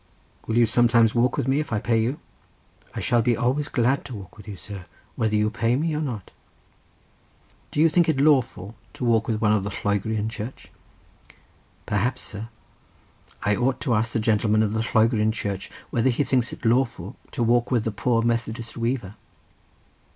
"Will 0.47 0.57
you 0.57 0.65
sometimes 0.65 1.13
walk 1.13 1.37
with 1.37 1.47
me, 1.47 1.59
if 1.59 1.71
I 1.71 1.77
pay 1.77 2.01
you?" 2.01 2.19
"I 2.95 2.99
shall 2.99 3.21
be 3.21 3.37
always 3.37 3.67
glad 3.67 4.03
to 4.05 4.15
walk 4.15 4.35
with 4.35 4.47
you, 4.47 4.55
sir, 4.55 4.85
whether 5.15 5.35
you 5.35 5.51
pay 5.51 5.75
me 5.75 5.93
or 5.93 6.01
not." 6.01 6.31
"Do 7.69 7.79
you 7.79 7.87
think 7.87 8.09
it 8.09 8.19
lawful 8.19 8.73
to 8.93 9.05
walk 9.05 9.27
with 9.27 9.39
one 9.41 9.53
of 9.53 9.63
the 9.63 9.69
Lloegrian 9.69 10.27
Church?" 10.27 10.71
"Perhaps, 11.85 12.23
sir, 12.23 12.49
I 13.43 13.55
ought 13.55 13.79
to 13.81 13.93
ask 13.93 14.13
the 14.13 14.19
gentleman 14.19 14.63
of 14.63 14.73
the 14.73 14.79
Lloegrian 14.91 15.31
Church 15.31 15.69
whether 15.91 16.09
he 16.09 16.23
thinks 16.23 16.51
it 16.51 16.65
lawful 16.65 17.15
to 17.33 17.43
walk 17.43 17.69
with 17.69 17.83
the 17.83 17.91
poor 17.91 18.23
Methodist 18.23 18.75
weaver." 18.75 19.13